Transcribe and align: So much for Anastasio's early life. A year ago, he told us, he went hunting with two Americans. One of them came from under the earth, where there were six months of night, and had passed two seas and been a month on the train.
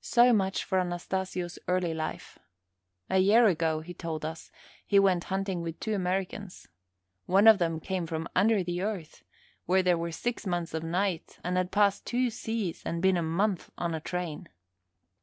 So 0.00 0.32
much 0.32 0.64
for 0.64 0.80
Anastasio's 0.80 1.58
early 1.68 1.92
life. 1.92 2.38
A 3.10 3.18
year 3.18 3.46
ago, 3.48 3.80
he 3.80 3.92
told 3.92 4.24
us, 4.24 4.50
he 4.86 4.98
went 4.98 5.24
hunting 5.24 5.60
with 5.60 5.78
two 5.78 5.94
Americans. 5.94 6.68
One 7.26 7.46
of 7.46 7.58
them 7.58 7.78
came 7.78 8.06
from 8.06 8.28
under 8.34 8.64
the 8.64 8.80
earth, 8.80 9.24
where 9.66 9.82
there 9.82 9.98
were 9.98 10.10
six 10.10 10.46
months 10.46 10.72
of 10.72 10.82
night, 10.82 11.38
and 11.44 11.58
had 11.58 11.70
passed 11.70 12.06
two 12.06 12.30
seas 12.30 12.82
and 12.86 13.02
been 13.02 13.18
a 13.18 13.22
month 13.22 13.68
on 13.76 13.92
the 13.92 14.00
train. 14.00 14.48